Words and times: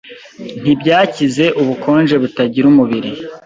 ntibyakize 0.61 1.45
Ubukonje 1.61 2.15
butagira 2.21 2.65
umubiri 2.71 3.11